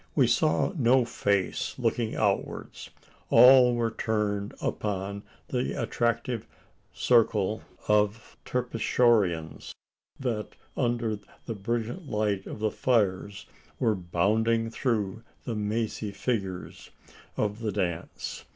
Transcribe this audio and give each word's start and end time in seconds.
We 0.15 0.25
saw 0.25 0.73
no 0.75 1.05
face 1.05 1.75
looking 1.77 2.15
outwards. 2.15 2.89
All 3.29 3.75
were 3.75 3.91
turned 3.91 4.55
upon 4.59 5.21
the 5.49 5.79
attractive 5.79 6.47
circle 6.91 7.61
of 7.87 8.35
Terpsichoreans, 8.43 9.73
that, 10.19 10.55
under 10.75 11.19
the 11.45 11.53
brilliant 11.53 12.09
light 12.09 12.47
of 12.47 12.57
the 12.57 12.71
fires, 12.71 13.45
were 13.79 13.93
bounding 13.93 14.71
through 14.71 15.21
the 15.45 15.53
mazy 15.53 16.09
figures, 16.11 16.89
of 17.37 17.59
the 17.59 17.71
dance. 17.71 18.45